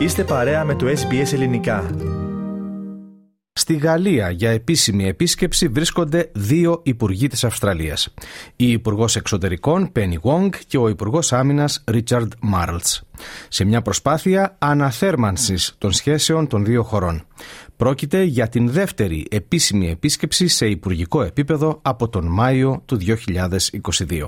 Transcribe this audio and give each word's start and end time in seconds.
Είστε 0.00 0.24
παρέα 0.24 0.64
με 0.64 0.74
το 0.74 0.86
SBS 0.86 1.32
Ελληνικά. 1.32 1.90
Στη 3.52 3.76
Γαλλία 3.76 4.30
για 4.30 4.50
επίσημη 4.50 5.06
επίσκεψη 5.06 5.68
βρίσκονται 5.68 6.30
δύο 6.34 6.80
υπουργοί 6.84 7.26
της 7.28 7.44
Αυστραλίας. 7.44 8.14
Η 8.56 8.70
Υπουργός 8.70 9.16
Εξωτερικών 9.16 9.92
Penny 9.96 10.14
Wong 10.22 10.48
και 10.66 10.78
ο 10.78 10.88
Υπουργός 10.88 11.32
Άμυνας 11.32 11.84
Richard 11.92 12.28
Marles. 12.54 13.00
Σε 13.48 13.64
μια 13.64 13.82
προσπάθεια 13.82 14.56
αναθέρμανσης 14.58 15.74
των 15.78 15.92
σχέσεων 15.92 16.46
των 16.46 16.64
δύο 16.64 16.82
χωρών. 16.82 17.26
Πρόκειται 17.76 18.22
για 18.22 18.48
την 18.48 18.70
δεύτερη 18.70 19.26
επίσημη 19.30 19.90
επίσκεψη 19.90 20.48
σε 20.48 20.66
υπουργικό 20.66 21.22
επίπεδο 21.22 21.78
από 21.82 22.08
τον 22.08 22.26
Μάιο 22.26 22.82
του 22.84 22.98
2022. 23.06 24.26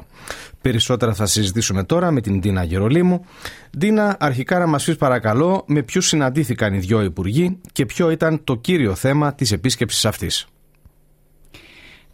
Περισσότερα 0.60 1.14
θα 1.14 1.26
συζητήσουμε 1.26 1.84
τώρα 1.84 2.10
με 2.10 2.20
την 2.20 2.40
Ντίνα 2.40 2.64
Γερολίμου. 2.64 3.24
Ντίνα, 3.78 4.16
αρχικά 4.20 4.58
να 4.58 4.66
μας 4.66 4.84
πεις 4.84 4.96
παρακαλώ 4.96 5.64
με 5.66 5.82
ποιους 5.82 6.06
συναντήθηκαν 6.06 6.74
οι 6.74 6.78
δυο 6.78 7.02
υπουργοί 7.02 7.58
και 7.72 7.86
ποιο 7.86 8.10
ήταν 8.10 8.44
το 8.44 8.56
κύριο 8.56 8.94
θέμα 8.94 9.34
της 9.34 9.52
επίσκεψης 9.52 10.04
αυτής. 10.04 10.46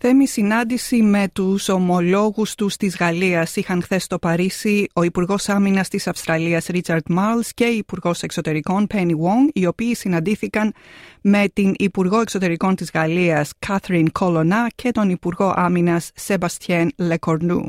Θέμη 0.00 0.26
συνάντηση 0.26 1.02
με 1.02 1.28
τους 1.32 1.68
ομολόγους 1.68 2.54
τους 2.54 2.76
της 2.76 2.96
Γαλλίας 2.96 3.56
είχαν 3.56 3.82
χθες 3.82 4.02
στο 4.02 4.18
Παρίσι 4.18 4.86
ο 4.92 5.02
Υπουργός 5.02 5.48
Άμυνας 5.48 5.88
της 5.88 6.06
Αυστραλίας 6.06 6.66
Ρίτσαρτ 6.66 7.08
Μάλς 7.08 7.54
και 7.54 7.64
η 7.64 7.76
Υπουργός 7.76 8.22
Εξωτερικών 8.22 8.86
Penny 8.94 9.10
Wong, 9.10 9.48
οι 9.52 9.66
οποίοι 9.66 9.94
συναντήθηκαν 9.94 10.72
με 11.20 11.48
την 11.52 11.74
Υπουργό 11.78 12.20
Εξωτερικών 12.20 12.74
της 12.74 12.90
Γαλλίας 12.94 13.52
Κάθριν 13.58 14.12
Κολονά 14.12 14.66
και 14.74 14.90
τον 14.90 15.10
Υπουργό 15.10 15.52
Άμυνας 15.56 16.10
Σεμπαστιέν 16.14 16.90
Λεκορνού. 16.96 17.66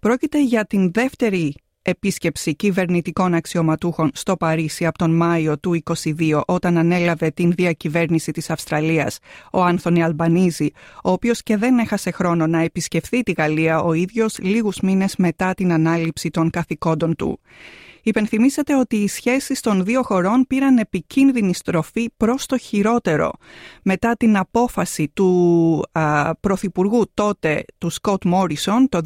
Πρόκειται 0.00 0.44
για 0.44 0.64
την 0.64 0.92
δεύτερη 0.92 1.54
επίσκεψη 1.84 2.54
κυβερνητικών 2.54 3.34
αξιωματούχων 3.34 4.10
στο 4.14 4.36
Παρίσι 4.36 4.86
από 4.86 4.98
τον 4.98 5.16
Μάιο 5.16 5.58
του 5.58 5.82
2022 5.84 6.40
όταν 6.46 6.78
ανέλαβε 6.78 7.30
την 7.30 7.52
διακυβέρνηση 7.52 8.32
της 8.32 8.50
Αυστραλίας 8.50 9.18
ο 9.52 9.62
Άνθονι 9.62 10.02
Αλμπανίζη, 10.02 10.72
ο 11.04 11.10
οποίος 11.10 11.42
και 11.42 11.56
δεν 11.56 11.78
έχασε 11.78 12.10
χρόνο 12.10 12.46
να 12.46 12.60
επισκεφθεί 12.60 13.22
τη 13.22 13.32
Γαλλία 13.32 13.80
ο 13.80 13.92
ίδιος 13.92 14.38
λίγους 14.38 14.80
μήνες 14.80 15.16
μετά 15.16 15.54
την 15.54 15.72
ανάληψη 15.72 16.30
των 16.30 16.50
καθηκόντων 16.50 17.16
του. 17.16 17.40
Υπενθυμίσατε 18.06 18.76
ότι 18.76 18.96
οι 18.96 19.08
σχέσεις 19.08 19.60
των 19.60 19.84
δύο 19.84 20.02
χωρών 20.02 20.44
πήραν 20.46 20.78
επικίνδυνη 20.78 21.54
στροφή 21.54 22.10
προς 22.16 22.46
το 22.46 22.58
χειρότερο 22.58 23.32
μετά 23.82 24.16
την 24.16 24.36
απόφαση 24.36 25.08
του 25.14 25.82
α, 25.92 26.34
Πρωθυπουργού 26.34 27.10
τότε 27.14 27.64
του 27.78 27.90
Σκοτ 27.90 28.24
Μόρισον 28.24 28.88
το 28.88 29.00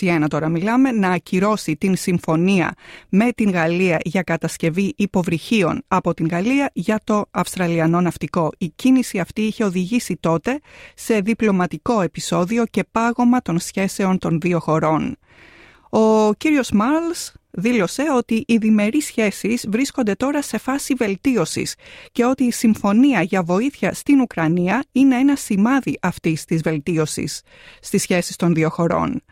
2021 0.00 0.24
τώρα 0.28 0.48
μιλάμε 0.48 0.90
να 0.90 1.10
ακυρώσει 1.10 1.76
την 1.76 1.96
συμφωνία 1.96 2.74
με 3.08 3.32
την 3.32 3.50
Γαλλία 3.50 3.98
για 4.04 4.22
κατασκευή 4.22 4.92
υποβρυχίων 4.96 5.82
από 5.88 6.14
την 6.14 6.26
Γαλλία 6.26 6.70
για 6.72 7.00
το 7.04 7.24
Αυστραλιανό 7.30 8.00
ναυτικό. 8.00 8.50
Η 8.58 8.72
κίνηση 8.76 9.18
αυτή 9.18 9.42
είχε 9.42 9.64
οδηγήσει 9.64 10.16
τότε 10.20 10.60
σε 10.94 11.20
διπλωματικό 11.20 12.00
επεισόδιο 12.00 12.64
και 12.64 12.84
πάγωμα 12.92 13.42
των 13.42 13.58
σχέσεων 13.58 14.18
των 14.18 14.40
δύο 14.40 14.60
χωρών. 14.60 15.16
Ο 15.90 16.32
κύριος 16.32 16.70
Μάρλς 16.70 17.32
δήλωσε 17.50 18.02
ότι 18.16 18.44
οι 18.46 18.56
διμερείς 18.56 19.04
σχέσεις 19.04 19.66
βρίσκονται 19.68 20.14
τώρα 20.14 20.42
σε 20.42 20.58
φάση 20.58 20.94
βελτίωσης 20.94 21.74
και 22.12 22.24
ότι 22.24 22.44
η 22.44 22.50
συμφωνία 22.50 23.22
για 23.22 23.42
βοήθεια 23.42 23.94
στην 23.94 24.20
Ουκρανία 24.20 24.84
είναι 24.92 25.16
ένα 25.16 25.36
σημάδι 25.36 25.98
αυτής 26.02 26.44
της 26.44 26.62
βελτίωσης 26.62 27.42
στις 27.80 28.02
σχέσεις 28.02 28.36
των 28.36 28.54
δύο 28.54 28.68
χωρών. 28.68 29.22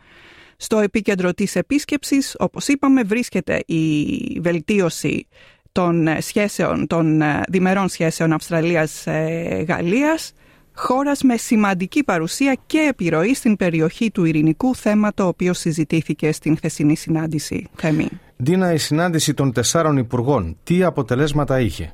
Στο 0.57 0.79
επίκεντρο 0.79 1.33
της 1.33 1.55
επίσκεψης, 1.55 2.35
όπως 2.39 2.67
είπαμε, 2.67 3.03
βρίσκεται 3.03 3.63
η 3.65 4.39
βελτίωση 4.41 5.27
των 5.71 6.07
σχέσεων, 6.19 6.87
των 6.87 7.21
διμερών 7.49 7.89
σχέσεων 7.89 8.33
Αυστραλίας-Γαλλίας 8.33 10.33
χώρας 10.79 11.21
με 11.23 11.37
σημαντική 11.37 12.03
παρουσία 12.03 12.57
και 12.65 12.87
επιρροή 12.89 13.33
στην 13.33 13.55
περιοχή 13.55 14.11
του 14.11 14.25
ειρηνικού 14.25 14.75
θέμα 14.75 15.13
το 15.13 15.27
οποίο 15.27 15.53
συζητήθηκε 15.53 16.31
στην 16.31 16.57
χθεσινή 16.57 16.95
συνάντηση. 16.95 17.67
Θέμη. 17.75 18.07
Ντίνα, 18.43 18.73
η 18.73 18.77
συνάντηση 18.77 19.33
των 19.33 19.51
τεσσάρων 19.51 19.97
υπουργών, 19.97 20.57
τι 20.63 20.83
αποτελέσματα 20.83 21.59
είχε; 21.59 21.93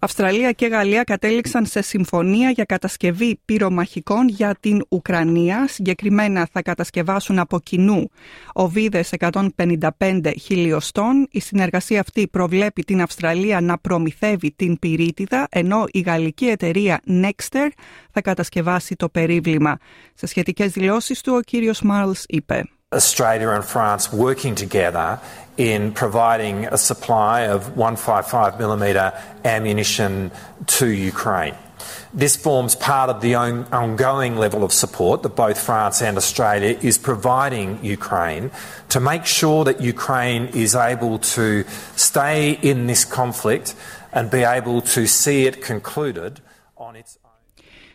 Αυστραλία 0.00 0.52
και 0.52 0.66
Γαλλία 0.66 1.04
κατέληξαν 1.04 1.66
σε 1.66 1.82
συμφωνία 1.82 2.50
για 2.50 2.64
κατασκευή 2.64 3.40
πυρομαχικών 3.44 4.28
για 4.28 4.56
την 4.60 4.84
Ουκρανία. 4.88 5.68
Συγκεκριμένα 5.68 6.48
θα 6.52 6.62
κατασκευάσουν 6.62 7.38
από 7.38 7.60
κοινού 7.60 8.10
οβίδες 8.54 9.12
155 9.18 10.32
χιλιοστών. 10.40 11.28
Η 11.30 11.40
συνεργασία 11.40 12.00
αυτή 12.00 12.28
προβλέπει 12.28 12.82
την 12.82 13.00
Αυστραλία 13.00 13.60
να 13.60 13.78
προμηθεύει 13.78 14.52
την 14.56 14.78
πυρίτιδα, 14.78 15.46
ενώ 15.50 15.84
η 15.90 16.00
γαλλική 16.00 16.46
εταιρεία 16.46 17.00
Nexter 17.08 17.68
θα 18.10 18.20
κατασκευάσει 18.20 18.96
το 18.96 19.08
περίβλημα. 19.08 19.78
Σε 20.14 20.26
σχετικές 20.26 20.72
δηλώσεις 20.72 21.20
του 21.20 21.32
ο 21.36 21.40
κύριος 21.40 21.82
Μάρλς 21.82 22.24
είπε 22.28 22.64
Australia 22.90 23.50
and 23.50 23.62
France 23.62 24.10
working 24.10 24.54
together 24.54 25.20
in 25.58 25.92
providing 25.92 26.64
a 26.64 26.78
supply 26.78 27.42
of 27.42 27.74
155mm 27.74 29.44
ammunition 29.44 30.30
to 30.66 30.88
Ukraine. 30.88 31.54
This 32.14 32.34
forms 32.34 32.74
part 32.74 33.10
of 33.10 33.20
the 33.20 33.34
ongoing 33.34 34.36
level 34.36 34.64
of 34.64 34.72
support 34.72 35.22
that 35.22 35.36
both 35.36 35.60
France 35.60 36.00
and 36.00 36.16
Australia 36.16 36.78
is 36.80 36.96
providing 36.96 37.84
Ukraine 37.84 38.50
to 38.88 39.00
make 39.00 39.26
sure 39.26 39.64
that 39.64 39.82
Ukraine 39.82 40.46
is 40.54 40.74
able 40.74 41.18
to 41.36 41.64
stay 41.94 42.52
in 42.52 42.86
this 42.86 43.04
conflict 43.04 43.74
and 44.14 44.30
be 44.30 44.44
able 44.44 44.80
to 44.96 45.06
see 45.06 45.44
it 45.44 45.60
concluded 45.60 46.40
on 46.78 46.96
its 46.96 47.18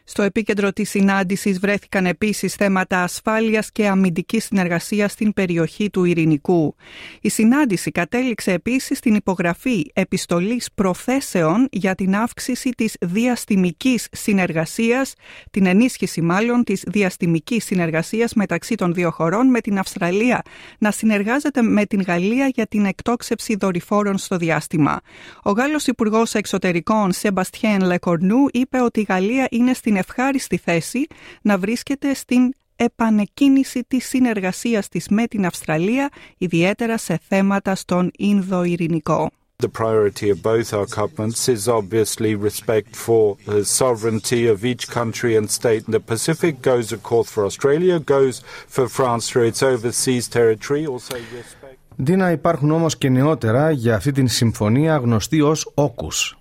Στο 0.06 0.22
επίκεντρο 0.22 0.74
της 0.74 0.90
συνάντησης 0.90 1.60
βρέθηκαν 1.60 2.06
επίσης 2.06 2.54
θέματα 2.54 3.04
ασφάλειας 3.04 3.72
και 3.72 3.88
αμυντικής 3.88 4.46
συνεργασίας 4.46 5.12
στην 5.12 5.34
περιοχή 5.34 5.90
του 5.90 6.04
Ειρηνικού. 6.04 6.76
Η 7.22 7.30
συνάντηση 7.30 7.92
κατέληξε 7.92 8.52
επίσης 8.52 8.98
στην 8.98 9.16
υπογραφή 9.16 9.92
επιστολής 9.94 10.70
προθέσεων 10.76 11.68
για 11.72 11.96
την 11.96 12.16
αύξηση 12.16 12.70
της 12.70 12.96
διαστημικής 13.02 14.08
συνεργασίας, 14.12 15.14
την 15.52 15.66
ενίσχυση 15.66 16.22
μάλλον 16.22 16.64
της 16.64 16.84
διαστημικής 16.88 17.66
συνεργασίας 17.66 18.34
μεταξύ 18.34 18.76
των 18.76 18.94
δύο 18.94 19.12
χωρών 19.12 19.48
με 19.48 19.62
την 19.62 19.80
Αυστραλία 19.80 20.42
να 20.78 20.92
συνεργάζεται 20.92 21.62
με 21.62 21.86
την 21.86 22.02
Γαλλία 22.02 22.48
για 22.54 22.68
την 22.68 22.86
εκτόξευση 22.86 23.56
δορυφόρων 23.56 24.18
στο 24.18 24.38
διάστημα. 24.38 25.00
Ο 25.44 25.52
Γάλλος 25.52 25.88
Υπουργός 25.88 26.34
Εξωτερικών 26.34 27.12
Σεμπαστιέν 27.12 27.82
Λεκορνού 27.82 28.38
είπε 28.52 28.82
ότι 28.82 29.00
η 29.00 29.06
Γαλλία 29.10 29.48
είναι 29.52 29.74
στην 29.74 29.93
ευχάριστη 29.96 30.58
θέση 30.58 31.08
να 31.42 31.58
βρίσκεται 31.58 32.14
στην 32.14 32.54
επανεκκίνηση 32.76 33.84
της 33.88 34.08
συνεργασίας 34.08 34.88
της 34.88 35.08
με 35.10 35.28
την 35.28 35.46
Αυστραλία, 35.46 36.10
ιδιαίτερα 36.38 36.98
σε 36.98 37.20
θέματα 37.28 37.76
στον 37.76 38.12
Ινδο-Ειρηνικό. 38.18 39.32
The 39.64 39.70
priority 39.70 40.30
of 40.30 40.42
both 40.42 40.74
our 40.74 40.88
governments 41.00 41.48
is 41.48 41.70
obviously 41.70 42.36
respect 42.36 42.96
for 43.06 43.38
the 43.46 43.64
sovereignty 43.64 44.46
of 44.54 44.66
each 44.66 44.84
country 45.00 45.38
and 45.38 45.50
state 45.50 45.84
in 45.88 45.92
the 45.98 46.04
Pacific. 46.14 46.54
Goes, 46.62 46.92
of 46.92 47.02
course, 47.12 47.30
for 47.34 47.46
Australia, 47.46 47.96
goes 48.00 48.36
for 48.76 48.86
France 48.98 49.24
through 49.30 49.48
its 49.52 49.62
overseas 49.64 50.28
territory. 50.28 50.86
Also 50.86 51.14
respect. 51.14 51.78
Δίνα, 51.96 52.32
υπάρχουν 52.32 52.72
όμως 52.72 52.98
και 52.98 53.10
νεότερα 53.10 53.72
για 53.72 53.96
αυτή 53.96 54.12
την 54.12 54.28
συμφωνία 54.28 54.98
γνωστή 54.98 55.42
ως 55.42 55.72
όκους. 55.74 56.38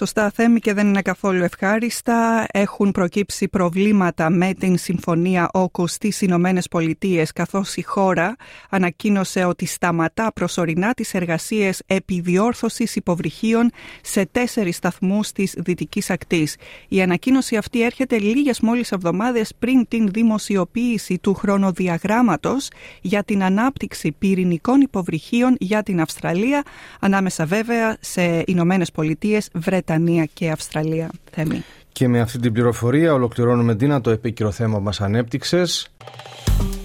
Σωστά 0.00 0.30
Θέμη 0.34 0.60
και 0.60 0.74
δεν 0.74 0.88
είναι 0.88 1.02
καθόλου 1.02 1.42
ευχάριστα. 1.42 2.46
Έχουν 2.50 2.90
προκύψει 2.90 3.48
προβλήματα 3.48 4.30
με 4.30 4.54
την 4.54 4.78
Συμφωνία 4.78 5.48
Όκου 5.52 5.86
στις 5.86 6.20
Ηνωμένες 6.20 6.68
Πολιτείες, 6.68 7.32
καθώς 7.32 7.76
η 7.76 7.82
χώρα 7.82 8.36
ανακοίνωσε 8.70 9.44
ότι 9.44 9.66
σταματά 9.66 10.32
προσωρινά 10.32 10.94
τις 10.94 11.14
εργασίες 11.14 11.82
επιδιόρθωσης 11.86 12.96
υποβρυχίων 12.96 13.70
σε 14.02 14.26
τέσσερις 14.32 14.76
σταθμούς 14.76 15.32
της 15.32 15.54
Δυτικής 15.58 16.10
Ακτής. 16.10 16.56
Η 16.88 17.02
ανακοίνωση 17.02 17.56
αυτή 17.56 17.82
έρχεται 17.82 18.18
λίγες 18.18 18.60
μόλις 18.60 18.92
εβδομάδες 18.92 19.52
πριν 19.58 19.88
την 19.88 20.08
δημοσιοποίηση 20.08 21.18
του 21.18 21.34
χρονοδιαγράμματος 21.34 22.68
για 23.00 23.24
την 23.24 23.42
ανάπτυξη 23.42 24.12
πυρηνικών 24.18 24.80
υποβρυχίων 24.80 25.56
για 25.58 25.82
την 25.82 26.00
Αυστραλία, 26.00 26.62
ανάμεσα 27.00 27.46
βέβαια 27.46 27.96
σε 28.00 28.42
Ηνωμένες 28.46 28.90
Πολιτείες, 28.90 29.48
Βρετανία 29.54 29.88
και 30.32 30.50
Αυστραλία. 30.50 31.10
Θέμη. 31.30 31.64
Και 31.92 32.08
με 32.08 32.20
αυτή 32.20 32.38
την 32.38 32.52
πληροφορία 32.52 33.14
ολοκληρώνουμε 33.14 33.74
Ντίνα 33.74 34.00
το 34.00 34.10
επίκαιρο 34.10 34.50
θέμα 34.50 34.76
που 34.76 34.82
μας 34.82 35.00
ανέπτυξες. 35.00 35.90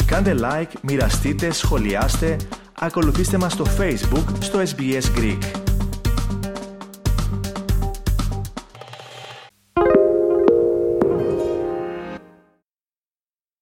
Κάντε 0.06 0.36
like, 0.40 0.74
μοιραστείτε, 0.81 1.52
σχολιάστε, 1.52 2.36
ακολουθήστε 2.80 3.38
μας 3.38 3.54
στο 3.54 3.66
Facebook 3.80 4.25
στο 4.40 4.60
SBS 4.60 5.19
Greek. 5.19 5.65